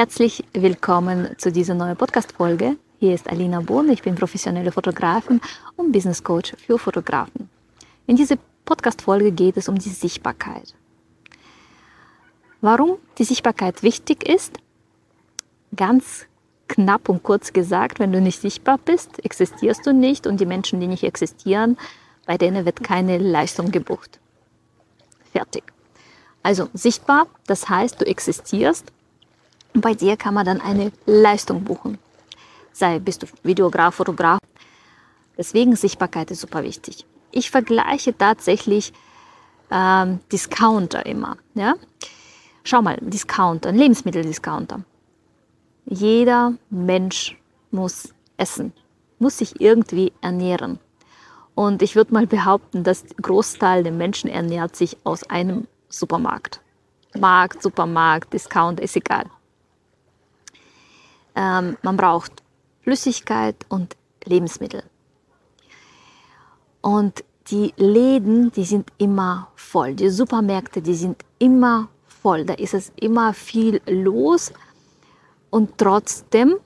Herzlich 0.00 0.42
willkommen 0.54 1.34
zu 1.36 1.52
dieser 1.52 1.74
neuen 1.74 1.94
Podcast-Folge. 1.94 2.78
Hier 3.00 3.14
ist 3.14 3.28
Alina 3.28 3.60
Bohn, 3.60 3.90
ich 3.90 4.00
bin 4.00 4.14
professionelle 4.14 4.72
Fotografin 4.72 5.42
und 5.76 5.92
Business 5.92 6.24
Coach 6.24 6.54
für 6.56 6.78
Fotografen. 6.78 7.50
In 8.06 8.16
dieser 8.16 8.36
Podcast-Folge 8.64 9.30
geht 9.30 9.58
es 9.58 9.68
um 9.68 9.78
die 9.78 9.90
Sichtbarkeit. 9.90 10.74
Warum 12.62 12.96
die 13.18 13.24
Sichtbarkeit 13.24 13.82
wichtig 13.82 14.26
ist? 14.26 14.56
Ganz 15.76 16.24
knapp 16.66 17.10
und 17.10 17.22
kurz 17.22 17.52
gesagt, 17.52 17.98
wenn 17.98 18.10
du 18.10 18.22
nicht 18.22 18.40
sichtbar 18.40 18.78
bist, 18.82 19.22
existierst 19.22 19.86
du 19.86 19.92
nicht 19.92 20.26
und 20.26 20.40
die 20.40 20.46
Menschen, 20.46 20.80
die 20.80 20.86
nicht 20.86 21.04
existieren, 21.04 21.76
bei 22.24 22.38
denen 22.38 22.64
wird 22.64 22.82
keine 22.82 23.18
Leistung 23.18 23.70
gebucht. 23.70 24.18
Fertig. 25.30 25.64
Also 26.42 26.70
sichtbar, 26.72 27.26
das 27.46 27.68
heißt, 27.68 28.00
du 28.00 28.06
existierst 28.06 28.90
bei 29.74 29.94
dir 29.94 30.16
kann 30.16 30.34
man 30.34 30.44
dann 30.44 30.60
eine 30.60 30.92
Leistung 31.06 31.64
buchen. 31.64 31.98
Sei 32.72 32.98
bist 32.98 33.22
du 33.22 33.26
Videograf, 33.42 33.96
Fotograf. 33.96 34.38
Deswegen 35.36 35.76
Sichtbarkeit 35.76 36.30
ist 36.30 36.40
super 36.40 36.62
wichtig. 36.62 37.06
Ich 37.30 37.50
vergleiche 37.50 38.16
tatsächlich 38.16 38.92
ähm, 39.70 40.20
Discounter 40.32 41.06
immer. 41.06 41.36
Ja? 41.54 41.74
Schau 42.64 42.82
mal, 42.82 42.98
Discounter, 43.00 43.72
Lebensmitteldiscounter. 43.72 44.82
Jeder 45.86 46.54
Mensch 46.68 47.38
muss 47.70 48.12
essen, 48.36 48.72
muss 49.18 49.38
sich 49.38 49.60
irgendwie 49.60 50.12
ernähren. 50.20 50.78
Und 51.54 51.82
ich 51.82 51.96
würde 51.96 52.14
mal 52.14 52.26
behaupten, 52.26 52.84
dass 52.84 53.04
Großteil 53.20 53.82
der 53.82 53.92
Menschen 53.92 54.30
ernährt 54.30 54.76
sich 54.76 54.96
aus 55.04 55.24
einem 55.24 55.66
Supermarkt. 55.88 56.60
Markt, 57.18 57.62
Supermarkt, 57.62 58.32
Discount, 58.32 58.80
ist 58.80 58.96
egal. 58.96 59.24
Ähm, 61.34 61.76
man 61.82 61.96
braucht 61.96 62.42
Flüssigkeit 62.82 63.56
und 63.68 63.96
Lebensmittel. 64.24 64.82
Und 66.80 67.24
die 67.48 67.74
Läden, 67.76 68.52
die 68.52 68.64
sind 68.64 68.90
immer 68.98 69.48
voll. 69.54 69.94
Die 69.94 70.08
Supermärkte, 70.08 70.80
die 70.80 70.94
sind 70.94 71.24
immer 71.38 71.88
voll. 72.06 72.44
Da 72.44 72.54
ist 72.54 72.74
es 72.74 72.92
immer 72.96 73.34
viel 73.34 73.80
los. 73.86 74.52
Und 75.50 75.78
trotzdem 75.78 76.56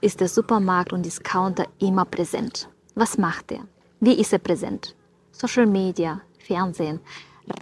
ist 0.00 0.20
der 0.20 0.28
Supermarkt 0.28 0.92
und 0.92 1.04
Discounter 1.04 1.66
immer 1.78 2.04
präsent. 2.04 2.68
Was 2.94 3.18
macht 3.18 3.52
er? 3.52 3.60
Wie 4.00 4.14
ist 4.14 4.32
er 4.32 4.38
präsent? 4.38 4.94
Social 5.32 5.66
Media, 5.66 6.20
Fernsehen, 6.38 7.00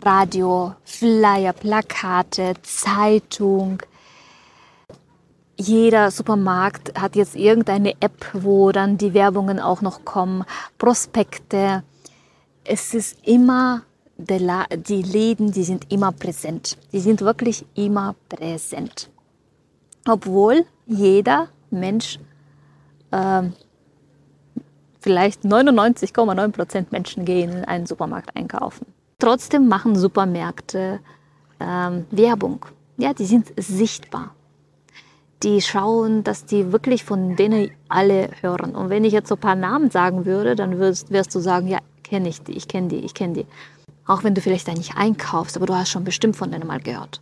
Radio, 0.05 0.75
Flyer, 0.85 1.53
Plakate, 1.53 2.55
Zeitung. 2.63 3.83
Jeder 5.61 6.11
Supermarkt 6.11 6.99
hat 6.99 7.17
jetzt 7.17 7.35
irgendeine 7.35 7.95
App, 8.01 8.27
wo 8.33 8.71
dann 8.71 8.97
die 8.97 9.13
Werbungen 9.13 9.59
auch 9.59 9.83
noch 9.83 10.05
kommen, 10.05 10.45
Prospekte. 10.79 11.83
Es 12.65 12.95
ist 12.95 13.19
immer, 13.27 13.83
die 14.17 15.03
Läden, 15.03 15.53
die 15.53 15.65
sind 15.65 15.93
immer 15.93 16.13
präsent. 16.13 16.79
Die 16.93 17.01
sind 17.01 17.21
wirklich 17.23 17.67
immer 17.75 18.15
präsent 18.29 19.11
obwohl 20.09 20.65
jeder 20.87 21.49
Mensch, 21.71 22.19
äh, 23.11 23.43
vielleicht 25.01 25.45
99,9 25.45 26.53
Prozent 26.53 26.93
Menschen 26.93 27.25
gehen 27.25 27.51
in 27.51 27.65
einen 27.65 27.87
Supermarkt 27.87 28.35
einkaufen. 28.35 28.87
Trotzdem 29.19 29.69
machen 29.69 29.97
Supermärkte 29.97 31.01
ähm, 31.61 32.07
Werbung. 32.11 32.65
Ja, 32.97 33.13
die 33.13 33.27
sind 33.27 33.53
sichtbar. 33.57 34.35
Die 35.43 35.61
schauen, 35.63 36.25
dass 36.25 36.45
die 36.47 36.73
wirklich 36.73 37.05
von 37.05 37.37
denen 37.37 37.71
alle 37.89 38.31
hören. 38.41 38.75
Und 38.75 38.91
wenn 38.91 39.05
ich 39.05 39.13
jetzt 39.13 39.29
so 39.29 39.37
ein 39.37 39.41
paar 39.41 39.55
Namen 39.55 39.91
sagen 39.91 40.27
würde, 40.27 40.57
dann 40.57 40.79
wirst, 40.79 41.11
wirst 41.11 41.35
du 41.35 41.39
sagen, 41.39 41.69
ja, 41.69 41.79
kenne 42.03 42.29
ich 42.29 42.43
die, 42.43 42.53
ich 42.53 42.67
kenne 42.67 42.89
die, 42.89 42.99
ich 42.99 43.15
kenne 43.15 43.35
die. 43.35 43.47
Auch 44.07 44.25
wenn 44.25 44.35
du 44.35 44.41
vielleicht 44.41 44.67
da 44.67 44.73
nicht 44.73 44.97
einkaufst, 44.97 45.57
aber 45.57 45.67
du 45.67 45.75
hast 45.75 45.91
schon 45.91 46.05
bestimmt 46.05 46.37
von 46.37 46.51
denen 46.51 46.67
mal 46.67 46.81
gehört. 46.81 47.21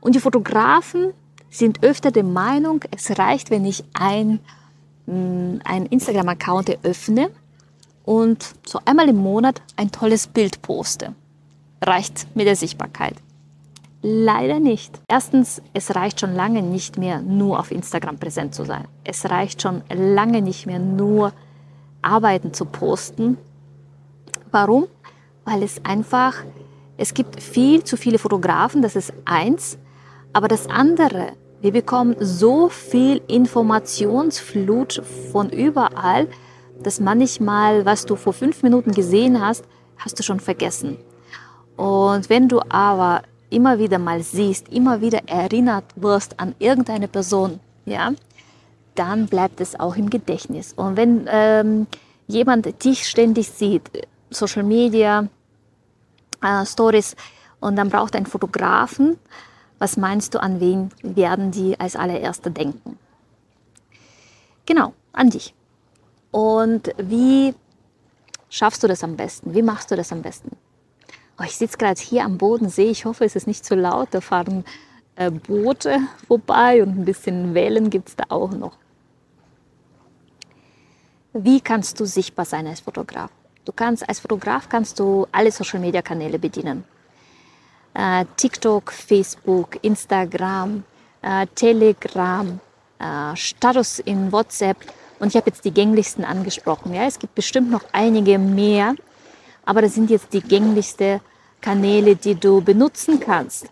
Und 0.00 0.14
die 0.14 0.20
Fotografen 0.20 1.12
sind 1.50 1.82
öfter 1.82 2.10
der 2.10 2.24
Meinung, 2.24 2.84
es 2.90 3.18
reicht, 3.18 3.50
wenn 3.50 3.64
ich 3.64 3.84
ein, 3.94 4.40
mm, 5.06 5.58
Instagram-Account 5.90 6.68
eröffne 6.68 7.30
und 8.04 8.54
so 8.64 8.80
einmal 8.84 9.08
im 9.08 9.16
Monat 9.16 9.60
ein 9.76 9.90
tolles 9.90 10.26
Bild 10.26 10.62
poste. 10.62 11.14
Reicht 11.82 12.26
mit 12.34 12.46
der 12.46 12.56
Sichtbarkeit. 12.56 13.14
Leider 14.00 14.60
nicht. 14.60 15.00
Erstens, 15.08 15.60
es 15.74 15.94
reicht 15.96 16.20
schon 16.20 16.34
lange 16.34 16.62
nicht 16.62 16.98
mehr 16.98 17.20
nur 17.20 17.58
auf 17.58 17.72
Instagram 17.72 18.18
präsent 18.18 18.54
zu 18.54 18.64
sein. 18.64 18.86
Es 19.02 19.28
reicht 19.28 19.60
schon 19.62 19.82
lange 19.92 20.40
nicht 20.40 20.66
mehr 20.66 20.78
nur 20.78 21.32
Arbeiten 22.00 22.54
zu 22.54 22.64
posten. 22.64 23.38
Warum? 24.52 24.86
Weil 25.44 25.64
es 25.64 25.84
einfach, 25.84 26.44
es 26.96 27.12
gibt 27.12 27.42
viel 27.42 27.82
zu 27.82 27.96
viele 27.96 28.18
Fotografen, 28.18 28.82
das 28.82 28.94
ist 28.94 29.12
eins. 29.24 29.78
Aber 30.32 30.46
das 30.46 30.68
andere, 30.68 31.32
wir 31.60 31.72
bekommen 31.72 32.14
so 32.20 32.68
viel 32.68 33.20
Informationsflut 33.26 35.02
von 35.32 35.50
überall, 35.50 36.28
dass 36.80 37.00
manchmal, 37.00 37.84
was 37.84 38.06
du 38.06 38.14
vor 38.14 38.32
fünf 38.32 38.62
Minuten 38.62 38.92
gesehen 38.92 39.40
hast, 39.44 39.64
hast 39.96 40.16
du 40.20 40.22
schon 40.22 40.38
vergessen. 40.38 40.98
Und 41.76 42.30
wenn 42.30 42.48
du 42.48 42.60
aber 42.68 43.22
immer 43.50 43.78
wieder 43.78 43.98
mal 43.98 44.22
siehst, 44.22 44.68
immer 44.68 45.00
wieder 45.00 45.28
erinnert 45.28 45.84
wirst 45.96 46.38
an 46.38 46.54
irgendeine 46.58 47.08
Person, 47.08 47.60
ja, 47.86 48.12
dann 48.94 49.26
bleibt 49.26 49.60
es 49.60 49.78
auch 49.78 49.96
im 49.96 50.10
Gedächtnis. 50.10 50.72
Und 50.72 50.96
wenn 50.96 51.26
ähm, 51.30 51.86
jemand 52.26 52.84
dich 52.84 53.06
ständig 53.06 53.48
sieht, 53.48 53.90
Social 54.30 54.62
Media, 54.62 55.28
äh, 56.42 56.66
Stories, 56.66 57.16
und 57.60 57.76
dann 57.76 57.88
braucht 57.88 58.14
ein 58.14 58.26
Fotografen, 58.26 59.18
was 59.78 59.96
meinst 59.96 60.34
du, 60.34 60.42
an 60.42 60.60
wen 60.60 60.90
werden 61.02 61.50
die 61.50 61.78
als 61.78 61.96
allererste 61.96 62.50
denken? 62.50 62.98
Genau, 64.66 64.92
an 65.12 65.30
dich. 65.30 65.54
Und 66.30 66.92
wie 66.98 67.54
schaffst 68.50 68.82
du 68.82 68.88
das 68.88 69.02
am 69.02 69.16
besten? 69.16 69.54
Wie 69.54 69.62
machst 69.62 69.90
du 69.90 69.96
das 69.96 70.12
am 70.12 70.22
besten? 70.22 70.56
Oh, 71.38 71.44
ich 71.44 71.56
sitze 71.56 71.78
gerade 71.78 72.00
hier 72.00 72.24
am 72.24 72.38
Bodensee. 72.38 72.90
Ich 72.90 73.04
hoffe, 73.04 73.24
es 73.24 73.36
ist 73.36 73.46
nicht 73.46 73.64
zu 73.64 73.74
laut. 73.74 74.08
Da 74.10 74.20
fahren 74.20 74.64
äh, 75.16 75.30
Boote 75.30 76.00
vorbei 76.26 76.82
und 76.82 76.98
ein 76.98 77.04
bisschen 77.04 77.54
Wellen 77.54 77.90
gibt 77.90 78.08
es 78.08 78.16
da 78.16 78.24
auch 78.28 78.50
noch. 78.50 78.76
Wie 81.32 81.60
kannst 81.60 82.00
du 82.00 82.04
sichtbar 82.04 82.44
sein 82.44 82.66
als 82.66 82.80
Fotograf? 82.80 83.30
Du 83.64 83.72
kannst 83.72 84.08
als 84.08 84.20
Fotograf 84.20 84.68
kannst 84.68 84.98
du 84.98 85.26
alle 85.30 85.52
Social 85.52 85.78
Media 85.78 86.02
Kanäle 86.02 86.38
bedienen 86.38 86.84
äh, 87.98 88.24
TikTok, 88.36 88.92
Facebook, 88.92 89.78
Instagram, 89.82 90.84
äh, 91.22 91.46
Telegram, 91.54 92.60
äh, 92.98 93.36
Status 93.36 93.98
in 93.98 94.32
WhatsApp. 94.32 94.76
Und 95.18 95.28
ich 95.28 95.36
habe 95.36 95.50
jetzt 95.50 95.64
die 95.64 95.72
gänglichsten 95.72 96.24
angesprochen. 96.24 96.94
Ja, 96.94 97.04
es 97.04 97.18
gibt 97.18 97.34
bestimmt 97.34 97.70
noch 97.70 97.82
einige 97.92 98.38
mehr, 98.38 98.94
aber 99.68 99.82
das 99.82 99.94
sind 99.94 100.08
jetzt 100.08 100.32
die 100.32 100.40
gänglichsten 100.40 101.20
Kanäle, 101.60 102.16
die 102.16 102.34
du 102.34 102.62
benutzen 102.62 103.20
kannst. 103.20 103.66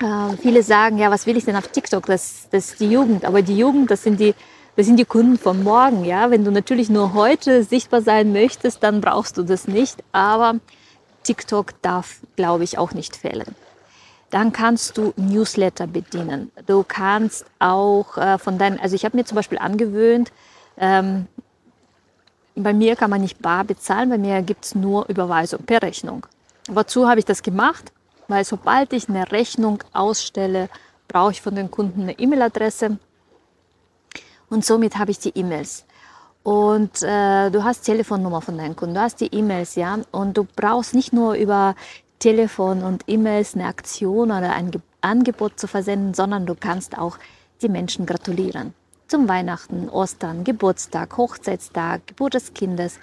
Äh, 0.00 0.36
viele 0.42 0.64
sagen, 0.64 0.98
ja, 0.98 1.12
was 1.12 1.26
will 1.26 1.36
ich 1.36 1.44
denn 1.44 1.54
auf 1.54 1.68
TikTok? 1.68 2.06
Das, 2.06 2.48
das 2.50 2.72
ist 2.72 2.80
die 2.80 2.90
Jugend. 2.90 3.24
Aber 3.24 3.40
die 3.42 3.56
Jugend, 3.56 3.88
das 3.88 4.02
sind 4.02 4.18
die, 4.18 4.34
das 4.74 4.86
sind 4.86 4.96
die 4.96 5.04
Kunden 5.04 5.38
von 5.38 5.62
morgen. 5.62 6.04
Ja, 6.04 6.28
wenn 6.32 6.44
du 6.44 6.50
natürlich 6.50 6.90
nur 6.90 7.14
heute 7.14 7.62
sichtbar 7.62 8.02
sein 8.02 8.32
möchtest, 8.32 8.82
dann 8.82 9.00
brauchst 9.00 9.38
du 9.38 9.44
das 9.44 9.68
nicht. 9.68 10.02
Aber 10.10 10.56
TikTok 11.22 11.80
darf, 11.80 12.16
glaube 12.34 12.64
ich, 12.64 12.78
auch 12.78 12.94
nicht 12.94 13.14
fehlen. 13.14 13.54
Dann 14.30 14.52
kannst 14.52 14.98
du 14.98 15.12
Newsletter 15.14 15.86
bedienen. 15.86 16.50
Du 16.66 16.84
kannst 16.86 17.46
auch 17.60 18.18
äh, 18.18 18.38
von 18.38 18.58
deinen, 18.58 18.80
also 18.80 18.96
ich 18.96 19.04
habe 19.04 19.16
mir 19.16 19.24
zum 19.24 19.36
Beispiel 19.36 19.58
angewöhnt, 19.58 20.32
ähm, 20.78 21.28
bei 22.56 22.72
mir 22.72 22.96
kann 22.96 23.10
man 23.10 23.20
nicht 23.20 23.40
bar 23.40 23.64
bezahlen, 23.64 24.10
bei 24.10 24.18
mir 24.18 24.42
gibt 24.42 24.64
es 24.64 24.74
nur 24.74 25.08
Überweisung 25.08 25.62
per 25.64 25.82
Rechnung. 25.82 26.26
Wozu 26.68 27.08
habe 27.08 27.20
ich 27.20 27.26
das 27.26 27.42
gemacht? 27.42 27.92
Weil 28.28 28.44
sobald 28.44 28.92
ich 28.92 29.08
eine 29.08 29.30
Rechnung 29.30 29.82
ausstelle, 29.92 30.68
brauche 31.06 31.32
ich 31.32 31.42
von 31.42 31.54
den 31.54 31.70
Kunden 31.70 32.02
eine 32.02 32.18
E-Mail-Adresse 32.18 32.98
und 34.48 34.64
somit 34.64 34.98
habe 34.98 35.10
ich 35.12 35.18
die 35.18 35.36
E-Mails 35.36 35.84
und 36.46 37.02
äh, 37.02 37.50
du 37.50 37.64
hast 37.64 37.82
Telefonnummer 37.82 38.40
von 38.40 38.56
deinen 38.56 38.76
Kunden, 38.76 38.94
du 38.94 39.00
hast 39.00 39.20
die 39.20 39.34
E-Mails, 39.34 39.74
ja, 39.74 39.98
und 40.12 40.36
du 40.36 40.46
brauchst 40.54 40.94
nicht 40.94 41.12
nur 41.12 41.34
über 41.34 41.74
Telefon 42.20 42.84
und 42.84 43.02
E-Mails 43.08 43.54
eine 43.54 43.66
Aktion 43.66 44.30
oder 44.30 44.52
ein 44.52 44.70
Ge 44.70 44.80
Angebot 45.00 45.58
zu 45.58 45.68
versenden, 45.68 46.14
sondern 46.14 46.46
du 46.46 46.54
kannst 46.54 46.98
auch 46.98 47.18
die 47.62 47.68
Menschen 47.68 48.06
gratulieren. 48.06 48.74
Zum 49.08 49.28
Weihnachten, 49.28 49.88
Ostern, 49.88 50.42
Geburtstag, 50.42 51.16
Hochzeitstag, 51.16 52.06
Geburt 52.08 52.34
des 52.34 52.54
Kindes. 52.54 52.98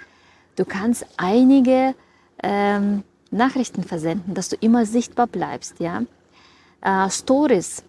Du 0.58 0.66
kannst 0.66 1.06
einige 1.16 1.96
ähm, 2.42 3.04
Nachrichten 3.32 3.84
versenden, 3.84 4.34
dass 4.34 4.50
du 4.50 4.58
immer 4.58 4.86
sichtbar 4.86 5.28
bleibst, 5.28 5.80
ja. 5.80 6.04
Äh, 6.82 7.10
Stories. 7.10 7.84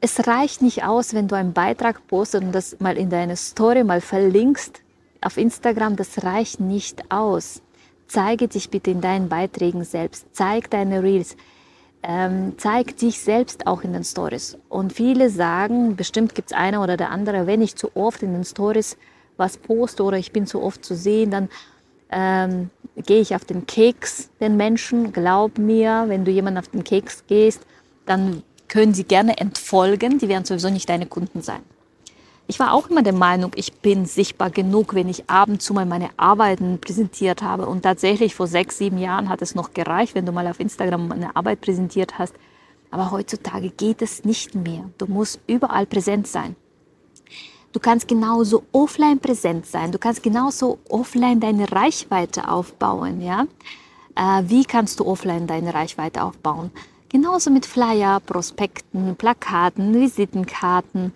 Es 0.00 0.26
reicht 0.28 0.62
nicht 0.62 0.84
aus, 0.84 1.14
wenn 1.14 1.26
du 1.26 1.34
einen 1.34 1.52
Beitrag 1.52 2.06
postest 2.06 2.44
und 2.44 2.52
das 2.52 2.78
mal 2.78 2.96
in 2.96 3.10
deine 3.10 3.36
Story 3.36 3.82
mal 3.82 4.00
verlinkst 4.00 4.80
auf 5.20 5.36
Instagram. 5.36 5.96
Das 5.96 6.22
reicht 6.22 6.60
nicht 6.60 7.10
aus. 7.10 7.60
Zeige 8.06 8.46
dich 8.46 8.70
bitte 8.70 8.92
in 8.92 9.00
deinen 9.00 9.28
Beiträgen 9.28 9.82
selbst. 9.84 10.26
Zeig 10.32 10.70
deine 10.70 11.02
Reels. 11.02 11.36
Ähm, 12.10 12.54
zeig 12.56 12.96
dich 12.96 13.20
selbst 13.20 13.66
auch 13.66 13.82
in 13.82 13.92
den 13.92 14.02
Stories. 14.02 14.56
Und 14.70 14.94
viele 14.94 15.28
sagen, 15.28 15.94
bestimmt 15.94 16.34
gibt 16.34 16.50
es 16.50 16.56
einer 16.56 16.82
oder 16.82 16.96
der 16.96 17.10
andere, 17.10 17.46
wenn 17.46 17.60
ich 17.60 17.76
zu 17.76 17.94
oft 17.94 18.22
in 18.22 18.32
den 18.32 18.44
Stories 18.44 18.96
was 19.36 19.58
poste 19.58 20.02
oder 20.02 20.16
ich 20.16 20.32
bin 20.32 20.46
zu 20.46 20.62
oft 20.62 20.82
zu 20.82 20.96
sehen, 20.96 21.30
dann 21.30 21.50
ähm, 22.10 22.70
gehe 22.96 23.20
ich 23.20 23.34
auf 23.34 23.44
den 23.44 23.66
Keks 23.66 24.30
den 24.40 24.56
Menschen. 24.56 25.12
Glaub 25.12 25.58
mir, 25.58 26.06
wenn 26.08 26.24
du 26.24 26.30
jemanden 26.30 26.58
auf 26.58 26.68
den 26.68 26.82
Keks 26.82 27.24
gehst, 27.26 27.60
dann 28.06 28.42
können 28.68 28.94
sie 28.94 29.04
gerne 29.04 29.36
entfolgen. 29.36 30.18
Die 30.18 30.30
werden 30.30 30.46
sowieso 30.46 30.70
nicht 30.70 30.88
deine 30.88 31.04
Kunden 31.04 31.42
sein. 31.42 31.60
Ich 32.50 32.58
war 32.58 32.72
auch 32.72 32.88
immer 32.88 33.02
der 33.02 33.12
Meinung, 33.12 33.52
ich 33.56 33.74
bin 33.74 34.06
sichtbar 34.06 34.48
genug, 34.48 34.94
wenn 34.94 35.10
ich 35.10 35.28
ab 35.28 35.50
und 35.50 35.60
zu 35.60 35.74
mal 35.74 35.84
meine 35.84 36.08
Arbeiten 36.16 36.78
präsentiert 36.80 37.42
habe. 37.42 37.66
Und 37.66 37.82
tatsächlich 37.82 38.34
vor 38.34 38.46
sechs, 38.46 38.78
sieben 38.78 38.96
Jahren 38.96 39.28
hat 39.28 39.42
es 39.42 39.54
noch 39.54 39.74
gereicht, 39.74 40.14
wenn 40.14 40.24
du 40.24 40.32
mal 40.32 40.46
auf 40.46 40.58
Instagram 40.58 41.12
eine 41.12 41.36
Arbeit 41.36 41.60
präsentiert 41.60 42.18
hast. 42.18 42.34
Aber 42.90 43.10
heutzutage 43.10 43.68
geht 43.68 44.00
es 44.00 44.24
nicht 44.24 44.54
mehr. 44.54 44.88
Du 44.96 45.04
musst 45.04 45.40
überall 45.46 45.84
präsent 45.84 46.26
sein. 46.26 46.56
Du 47.74 47.80
kannst 47.80 48.08
genauso 48.08 48.62
offline 48.72 49.18
präsent 49.18 49.66
sein. 49.66 49.92
Du 49.92 49.98
kannst 49.98 50.22
genauso 50.22 50.78
offline 50.88 51.40
deine 51.40 51.70
Reichweite 51.70 52.48
aufbauen. 52.48 53.20
Ja? 53.20 53.46
Äh, 54.16 54.44
wie 54.46 54.64
kannst 54.64 55.00
du 55.00 55.06
offline 55.06 55.46
deine 55.46 55.74
Reichweite 55.74 56.22
aufbauen? 56.22 56.70
Genauso 57.10 57.50
mit 57.50 57.66
Flyer, 57.66 58.20
Prospekten, 58.20 59.16
Plakaten, 59.16 59.92
Visitenkarten. 59.92 61.12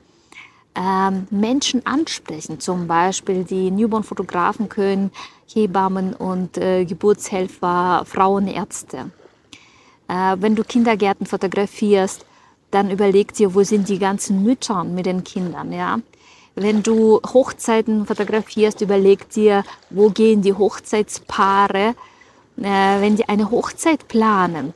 Ähm, 0.74 1.26
Menschen 1.30 1.84
ansprechen, 1.84 2.58
zum 2.58 2.86
Beispiel 2.86 3.44
die 3.44 3.70
Newborn-Fotografen 3.70 4.70
können 4.70 5.10
Hebammen 5.52 6.14
und 6.14 6.56
äh, 6.56 6.86
Geburtshelfer, 6.86 8.04
Frauenärzte. 8.06 9.10
Äh, 10.08 10.36
wenn 10.38 10.56
du 10.56 10.64
Kindergärten 10.64 11.26
fotografierst, 11.26 12.24
dann 12.70 12.90
überleg 12.90 13.34
dir, 13.34 13.54
wo 13.54 13.62
sind 13.62 13.88
die 13.88 13.98
ganzen 13.98 14.42
Mütter 14.42 14.82
mit 14.84 15.04
den 15.04 15.24
Kindern, 15.24 15.72
ja? 15.72 16.00
Wenn 16.54 16.82
du 16.82 17.20
Hochzeiten 17.22 18.06
fotografierst, 18.06 18.80
überleg 18.82 19.28
dir, 19.30 19.64
wo 19.90 20.10
gehen 20.10 20.42
die 20.42 20.52
Hochzeitspaare, 20.52 21.94
äh, 22.56 23.00
wenn 23.00 23.16
die 23.16 23.28
eine 23.28 23.50
Hochzeit 23.50 24.08
planen. 24.08 24.74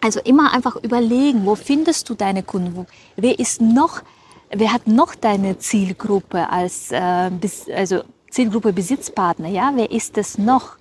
Also 0.00 0.20
immer 0.20 0.52
einfach 0.52 0.76
überlegen, 0.76 1.46
wo 1.46 1.56
findest 1.56 2.08
du 2.08 2.14
deine 2.14 2.42
Kunden? 2.42 2.86
Wer 3.16 3.38
ist 3.38 3.60
noch, 3.60 4.02
wer 4.50 4.72
hat 4.72 4.86
noch 4.86 5.14
deine 5.14 5.58
Zielgruppe 5.58 6.48
als 6.50 6.90
äh, 6.92 7.30
also 7.74 8.02
Zielgruppe 8.30 8.72
Besitzpartner? 8.72 9.48
Ja, 9.48 9.72
wer 9.74 9.90
ist 9.90 10.18
es 10.18 10.38
noch? 10.38 10.76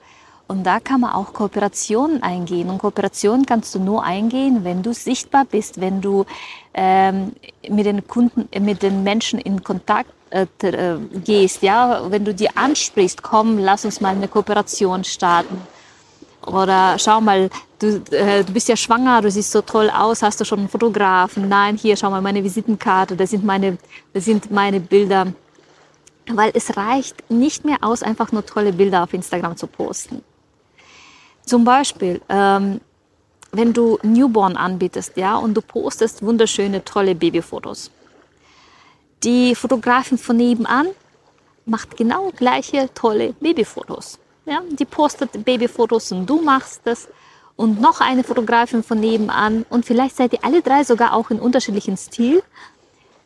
Und 0.47 0.63
da 0.63 0.79
kann 0.79 1.01
man 1.01 1.13
auch 1.13 1.33
Kooperationen 1.33 2.21
eingehen. 2.21 2.69
Und 2.69 2.77
Kooperationen 2.77 3.45
kannst 3.45 3.73
du 3.73 3.79
nur 3.79 4.03
eingehen, 4.03 4.63
wenn 4.63 4.83
du 4.83 4.93
sichtbar 4.93 5.45
bist, 5.45 5.81
wenn 5.81 6.01
du 6.01 6.25
ähm, 6.75 7.33
mit 7.67 7.87
den 7.87 8.07
Kunden, 8.07 8.47
mit 8.63 8.83
den 8.83 9.03
Menschen 9.03 9.39
in 9.39 9.63
Kontakt 9.63 10.11
äh, 10.29 10.45
äh, 10.61 10.99
gehst. 11.23 11.63
Ja, 11.63 12.11
wenn 12.11 12.25
du 12.25 12.33
die 12.33 12.55
ansprichst, 12.55 13.23
komm, 13.23 13.57
lass 13.57 13.85
uns 13.85 14.01
mal 14.01 14.15
eine 14.15 14.27
Kooperation 14.27 15.03
starten. 15.03 15.59
Oder 16.45 16.97
schau 16.99 17.21
mal, 17.21 17.49
du, 17.79 18.01
äh, 18.11 18.43
du 18.43 18.53
bist 18.53 18.67
ja 18.67 18.75
schwanger, 18.75 19.21
du 19.21 19.31
siehst 19.31 19.51
so 19.51 19.61
toll 19.61 19.89
aus, 19.89 20.21
hast 20.21 20.39
du 20.39 20.45
schon 20.45 20.59
einen 20.59 20.69
Fotografen? 20.69 21.49
Nein, 21.49 21.77
hier, 21.77 21.97
schau 21.97 22.09
mal 22.11 22.21
meine 22.21 22.43
Visitenkarte, 22.43 23.15
das 23.15 23.31
sind 23.31 23.43
meine, 23.43 23.77
das 24.13 24.25
sind 24.25 24.51
meine 24.51 24.79
Bilder. 24.79 25.33
Weil 26.27 26.51
es 26.53 26.75
reicht 26.75 27.29
nicht 27.29 27.65
mehr 27.65 27.77
aus, 27.81 28.03
einfach 28.03 28.31
nur 28.31 28.45
tolle 28.45 28.73
Bilder 28.73 29.03
auf 29.03 29.13
Instagram 29.13 29.57
zu 29.57 29.67
posten. 29.67 30.23
Zum 31.45 31.63
Beispiel, 31.63 32.21
ähm, 32.29 32.81
wenn 33.51 33.73
du 33.73 33.99
Newborn 34.03 34.57
anbietest, 34.57 35.15
ja, 35.15 35.37
und 35.37 35.53
du 35.53 35.61
postest 35.61 36.23
wunderschöne, 36.23 36.83
tolle 36.83 37.15
Babyfotos. 37.15 37.91
Die 39.23 39.55
Fotografin 39.55 40.17
von 40.17 40.37
nebenan 40.37 40.87
macht 41.65 41.97
genau 41.97 42.31
gleiche 42.35 42.89
tolle 42.93 43.33
Babyfotos. 43.33 44.19
Ja, 44.45 44.61
die 44.69 44.85
postet 44.85 45.43
Babyfotos 45.43 46.11
und 46.11 46.29
du 46.29 46.41
machst 46.41 46.81
das 46.83 47.07
und 47.55 47.81
noch 47.81 47.99
eine 47.99 48.23
Fotografin 48.23 48.83
von 48.83 48.99
nebenan 48.99 49.65
und 49.69 49.85
vielleicht 49.85 50.15
seid 50.15 50.33
ihr 50.33 50.43
alle 50.43 50.61
drei 50.61 50.83
sogar 50.83 51.13
auch 51.13 51.31
in 51.31 51.39
unterschiedlichen 51.39 51.97
Stil. 51.97 52.43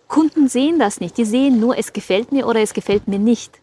Kunden 0.08 0.48
sehen 0.48 0.80
das 0.80 1.00
nicht. 1.02 1.18
Die 1.18 1.26
sehen 1.26 1.60
nur, 1.60 1.78
es 1.78 1.94
gefällt 1.94 2.32
mir 2.32 2.48
oder 2.48 2.62
es 2.62 2.74
gefällt 2.74 3.08
mir 3.08 3.20
nicht. 3.20 3.60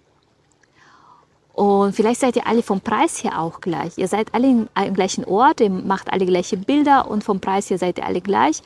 Und 1.55 1.95
vielleicht 1.95 2.21
seid 2.21 2.37
ihr 2.37 2.47
alle 2.47 2.63
vom 2.63 2.83
Preis 2.83 3.25
her 3.25 3.41
auch 3.41 3.61
gleich. 3.63 3.97
Ihr 3.97 4.09
seid 4.09 4.35
alle 4.35 4.49
im 4.49 4.95
gleichen 4.95 5.25
Ort, 5.25 5.61
ihr 5.61 5.71
macht 5.71 6.13
alle 6.13 6.27
gleiche 6.27 6.59
Bilder 6.59 7.09
und 7.11 7.25
vom 7.25 7.41
Preis 7.41 7.71
her 7.71 7.79
seid 7.79 7.97
ihr 7.99 8.05
alle 8.05 8.21
gleich. 8.21 8.63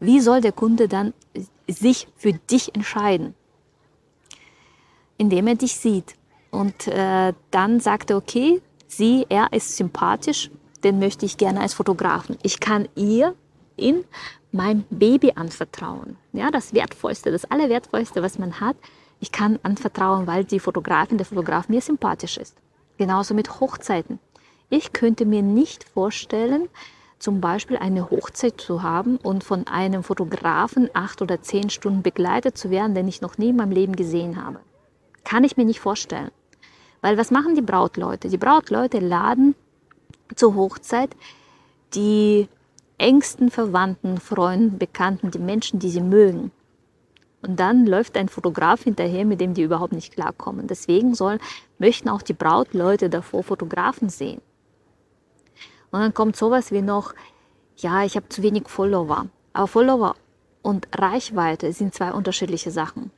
Wie 0.00 0.20
soll 0.20 0.40
der 0.40 0.52
Kunde 0.52 0.88
dann 0.88 1.12
sich 1.68 2.08
für 2.16 2.32
dich 2.32 2.74
entscheiden? 2.74 3.34
Indem 5.18 5.48
er 5.48 5.56
dich 5.56 5.76
sieht. 5.76 6.14
Und 6.50 6.86
äh, 6.88 7.32
dann 7.50 7.80
sagt 7.80 8.10
er, 8.10 8.16
okay, 8.16 8.60
sie, 8.88 9.26
er 9.28 9.52
ist 9.52 9.76
sympathisch, 9.76 10.50
den 10.82 10.98
möchte 10.98 11.26
ich 11.26 11.36
gerne 11.36 11.60
als 11.60 11.74
Fotografen. 11.74 12.36
Ich 12.42 12.60
kann 12.60 12.88
ihr 12.96 13.34
in 13.76 14.04
mein 14.52 14.84
Baby 14.90 15.32
anvertrauen. 15.36 16.16
Ja, 16.32 16.50
das 16.50 16.74
Wertvollste, 16.74 17.30
das 17.30 17.44
Allerwertvollste, 17.44 18.22
was 18.22 18.38
man 18.38 18.60
hat, 18.60 18.76
ich 19.20 19.32
kann 19.32 19.58
anvertrauen, 19.62 20.26
weil 20.26 20.44
die 20.44 20.60
Fotografin, 20.60 21.18
der 21.18 21.26
Fotograf 21.26 21.68
mir 21.68 21.80
sympathisch 21.80 22.38
ist. 22.38 22.56
Genauso 22.96 23.34
mit 23.34 23.60
Hochzeiten. 23.60 24.18
Ich 24.70 24.92
könnte 24.92 25.26
mir 25.26 25.42
nicht 25.42 25.84
vorstellen, 25.84 26.68
zum 27.18 27.40
Beispiel 27.40 27.76
eine 27.76 28.10
Hochzeit 28.10 28.60
zu 28.60 28.82
haben 28.82 29.18
und 29.18 29.44
von 29.44 29.66
einem 29.66 30.02
Fotografen 30.02 30.88
acht 30.94 31.20
oder 31.20 31.42
zehn 31.42 31.68
Stunden 31.68 32.02
begleitet 32.02 32.56
zu 32.56 32.70
werden, 32.70 32.94
den 32.94 33.08
ich 33.08 33.20
noch 33.20 33.36
nie 33.36 33.50
in 33.50 33.56
meinem 33.56 33.72
Leben 33.72 33.94
gesehen 33.94 34.42
habe. 34.42 34.60
Kann 35.24 35.44
ich 35.44 35.58
mir 35.58 35.66
nicht 35.66 35.80
vorstellen. 35.80 36.30
Weil 37.00 37.16
was 37.18 37.30
machen 37.30 37.54
die 37.54 37.62
Brautleute? 37.62 38.28
Die 38.28 38.38
Brautleute 38.38 38.98
laden 38.98 39.54
zur 40.34 40.54
Hochzeit 40.54 41.16
die 41.94 42.48
engsten 42.98 43.50
Verwandten, 43.50 44.18
Freunden, 44.18 44.78
Bekannten, 44.78 45.30
die 45.30 45.38
Menschen, 45.38 45.80
die 45.80 45.90
sie 45.90 46.02
mögen. 46.02 46.52
Und 47.42 47.58
dann 47.58 47.86
läuft 47.86 48.16
ein 48.18 48.28
Fotograf 48.28 48.82
hinterher, 48.82 49.24
mit 49.24 49.40
dem 49.40 49.54
die 49.54 49.62
überhaupt 49.62 49.94
nicht 49.94 50.12
klarkommen. 50.12 50.66
Deswegen 50.66 51.14
sollen, 51.14 51.40
möchten 51.78 52.10
auch 52.10 52.20
die 52.20 52.34
Brautleute 52.34 53.08
davor 53.08 53.42
Fotografen 53.42 54.10
sehen. 54.10 54.42
Und 55.90 56.00
dann 56.00 56.14
kommt 56.14 56.36
sowas 56.36 56.70
wie 56.70 56.82
noch, 56.82 57.14
ja, 57.78 58.04
ich 58.04 58.16
habe 58.16 58.28
zu 58.28 58.42
wenig 58.42 58.68
Follower. 58.68 59.26
Aber 59.54 59.66
Follower 59.66 60.14
und 60.62 60.86
Reichweite 60.94 61.72
sind 61.72 61.94
zwei 61.94 62.12
unterschiedliche 62.12 62.70
Sachen. 62.70 63.10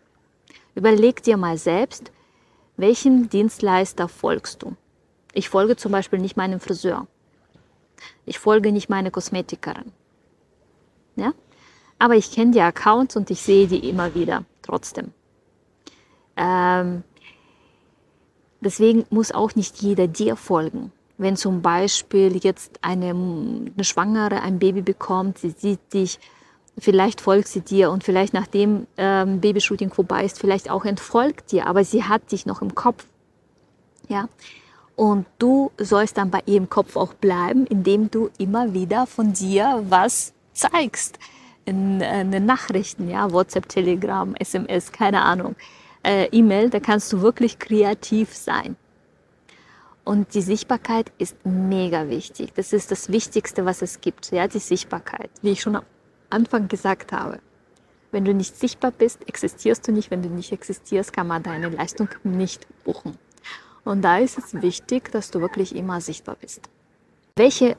Überleg 0.76 1.22
dir 1.24 1.36
mal 1.36 1.58
selbst, 1.58 2.12
welchem 2.76 3.28
Dienstleister 3.28 4.08
folgst 4.08 4.62
du? 4.62 4.76
Ich 5.32 5.48
folge 5.48 5.76
zum 5.76 5.92
Beispiel 5.92 6.18
nicht 6.18 6.36
meinem 6.36 6.60
Friseur. 6.60 7.06
Ich 8.24 8.38
folge 8.38 8.72
nicht 8.72 8.88
meiner 8.88 9.10
Kosmetikerin. 9.10 9.92
Ja? 11.16 11.32
Aber 11.98 12.16
ich 12.16 12.32
kenne 12.32 12.52
die 12.52 12.60
Accounts 12.60 13.16
und 13.16 13.30
ich 13.30 13.40
sehe 13.40 13.66
die 13.66 13.88
immer 13.88 14.14
wieder 14.14 14.44
trotzdem. 14.62 15.12
Ähm, 16.36 17.04
deswegen 18.60 19.04
muss 19.10 19.32
auch 19.32 19.54
nicht 19.54 19.82
jeder 19.82 20.08
dir 20.08 20.36
folgen. 20.36 20.92
Wenn 21.18 21.36
zum 21.36 21.62
Beispiel 21.62 22.36
jetzt 22.42 22.78
eine, 22.82 23.10
eine 23.10 23.84
Schwangere 23.84 24.40
ein 24.40 24.58
Baby 24.58 24.82
bekommt, 24.82 25.38
sie 25.38 25.50
sieht 25.50 25.92
dich, 25.92 26.18
vielleicht 26.78 27.20
folgt 27.20 27.48
sie 27.48 27.60
dir 27.60 27.90
und 27.90 28.04
vielleicht 28.04 28.34
nachdem 28.34 28.86
ähm, 28.96 29.40
Babyshooting 29.40 29.92
vorbei 29.92 30.24
ist, 30.24 30.38
vielleicht 30.38 30.70
auch 30.70 30.84
entfolgt 30.84 31.52
dir, 31.52 31.66
aber 31.66 31.84
sie 31.84 32.04
hat 32.04 32.32
dich 32.32 32.46
noch 32.46 32.62
im 32.62 32.74
Kopf. 32.74 33.06
Ja, 34.08 34.28
und 34.96 35.26
du 35.38 35.70
sollst 35.78 36.18
dann 36.18 36.30
bei 36.30 36.40
ihrem 36.46 36.68
Kopf 36.68 36.96
auch 36.96 37.14
bleiben, 37.14 37.66
indem 37.66 38.10
du 38.10 38.30
immer 38.38 38.74
wieder 38.74 39.06
von 39.06 39.32
dir 39.32 39.84
was 39.88 40.32
zeigst 40.52 41.18
in, 41.64 42.00
in 42.00 42.30
den 42.30 42.46
Nachrichten, 42.46 43.08
ja, 43.08 43.32
WhatsApp, 43.32 43.68
Telegram, 43.68 44.34
SMS, 44.34 44.92
keine 44.92 45.22
Ahnung, 45.22 45.56
äh, 46.02 46.26
E-Mail, 46.26 46.70
da 46.70 46.80
kannst 46.80 47.12
du 47.12 47.22
wirklich 47.22 47.58
kreativ 47.58 48.34
sein. 48.34 48.76
Und 50.04 50.34
die 50.34 50.42
Sichtbarkeit 50.42 51.12
ist 51.18 51.36
mega 51.44 52.08
wichtig. 52.08 52.52
Das 52.54 52.72
ist 52.72 52.90
das 52.90 53.12
Wichtigste, 53.12 53.64
was 53.64 53.82
es 53.82 54.00
gibt, 54.00 54.32
ja, 54.32 54.48
die 54.48 54.58
Sichtbarkeit, 54.58 55.30
wie 55.42 55.50
ich 55.50 55.60
schon 55.60 55.76
am 55.76 55.84
Anfang 56.32 56.68
gesagt 56.68 57.12
habe. 57.12 57.40
Wenn 58.10 58.24
du 58.24 58.34
nicht 58.34 58.56
sichtbar 58.56 58.90
bist, 58.90 59.26
existierst 59.28 59.86
du 59.88 59.92
nicht. 59.92 60.10
Wenn 60.10 60.22
du 60.22 60.28
nicht 60.28 60.52
existierst, 60.52 61.12
kann 61.12 61.26
man 61.26 61.42
deine 61.42 61.68
Leistung 61.68 62.08
nicht 62.24 62.66
buchen. 62.84 63.16
Und 63.84 64.02
da 64.02 64.18
ist 64.18 64.38
es 64.38 64.60
wichtig, 64.60 65.10
dass 65.10 65.30
du 65.30 65.40
wirklich 65.40 65.74
immer 65.74 66.00
sichtbar 66.00 66.36
bist. 66.40 66.60
Welche 67.36 67.76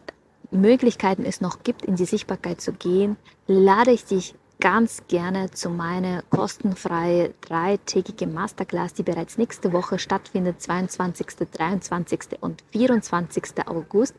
Möglichkeiten 0.52 1.24
es 1.26 1.40
noch 1.40 1.64
gibt, 1.64 1.86
in 1.86 1.96
die 1.96 2.06
Sichtbarkeit 2.06 2.62
zu 2.62 2.74
gehen, 2.74 3.18
lade 3.48 3.92
ich 3.92 4.06
dich 4.06 4.36
ganz 4.60 5.04
gerne 5.08 5.52
zu 5.52 5.70
meiner 5.70 6.22
kostenfreie 6.30 7.34
dreitägige 7.42 8.28
Masterclass, 8.28 8.94
die 8.94 9.04
bereits 9.04 9.38
nächste 9.38 9.74
Woche 9.74 10.00
stattfindet, 10.00 10.62
22., 10.62 11.50
23. 11.52 12.20
und 12.40 12.64
24. 12.72 13.68
August, 13.68 14.16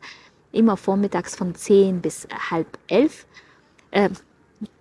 immer 0.51 0.77
vormittags 0.77 1.35
von 1.35 1.55
10 1.55 2.01
bis 2.01 2.27
halb 2.49 2.77
11, 2.87 3.25
äh, 3.95 4.09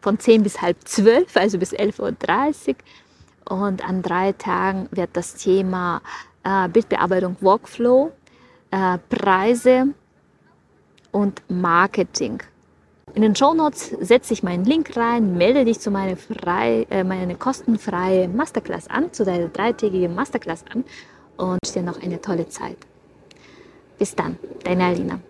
von 0.00 0.18
10 0.18 0.42
bis 0.42 0.60
halb 0.62 0.76
12, 0.84 1.36
also 1.36 1.58
bis 1.58 1.72
11.30 1.72 2.68
Uhr. 2.68 3.56
Und 3.58 3.86
an 3.86 4.02
drei 4.02 4.32
Tagen 4.32 4.88
wird 4.90 5.10
das 5.14 5.34
Thema 5.34 6.00
äh, 6.44 6.68
Bildbearbeitung 6.68 7.36
Workflow, 7.40 8.12
äh, 8.70 8.98
Preise 9.08 9.88
und 11.12 11.42
Marketing 11.48 12.42
in 13.14 13.22
den 13.22 13.36
Show 13.36 13.54
Notes 13.54 13.94
setze 14.00 14.32
ich 14.32 14.42
meinen 14.42 14.64
Link 14.64 14.96
rein, 14.96 15.36
melde 15.36 15.64
dich 15.64 15.78
zu 15.78 15.90
meiner, 15.90 16.16
frei, 16.16 16.86
äh, 16.90 17.04
meine 17.04 17.36
kostenfreie 17.36 18.28
Masterclass 18.28 18.88
an, 18.88 19.12
zu 19.12 19.24
deiner 19.24 19.48
dreitägigen 19.48 20.14
Masterclass 20.14 20.64
an 20.72 20.84
und 21.36 21.60
dir 21.74 21.82
noch 21.82 22.02
eine 22.02 22.20
tolle 22.20 22.48
Zeit. 22.48 22.76
Bis 23.98 24.16
dann, 24.16 24.36
deine 24.64 24.84
Alina. 24.84 25.20